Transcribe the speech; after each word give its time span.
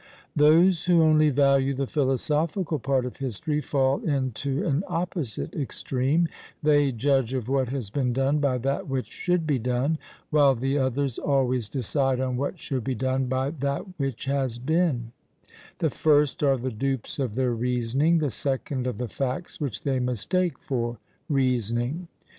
Those 0.35 0.85
who 0.85 1.03
only 1.03 1.29
value 1.29 1.75
the 1.75 1.85
philosophical 1.85 2.79
part 2.79 3.05
of 3.05 3.17
history 3.17 3.61
fall 3.61 3.99
into 4.01 4.65
an 4.65 4.83
opposite 4.87 5.53
extreme; 5.53 6.27
they 6.63 6.91
judge 6.91 7.35
of 7.35 7.47
what 7.47 7.69
has 7.69 7.91
been 7.91 8.11
done 8.11 8.39
by 8.39 8.57
that 8.57 8.87
which 8.87 9.05
should 9.05 9.45
be 9.45 9.59
done; 9.59 9.99
while 10.31 10.55
the 10.55 10.75
others 10.75 11.19
always 11.19 11.69
decide 11.69 12.19
on 12.19 12.35
what 12.35 12.57
should 12.57 12.83
be 12.83 12.95
done 12.95 13.27
by 13.27 13.51
that 13.51 13.85
which 13.99 14.25
has 14.25 14.57
been: 14.57 15.11
the 15.77 15.91
first 15.91 16.41
are 16.41 16.57
the 16.57 16.71
dupes 16.71 17.19
of 17.19 17.35
their 17.35 17.51
reasoning, 17.53 18.17
the 18.17 18.31
second 18.31 18.87
of 18.87 18.97
the 18.97 19.07
facts 19.07 19.61
which 19.61 19.83
they 19.83 19.99
mistake 19.99 20.57
for 20.57 20.97
reasoning. 21.29 22.07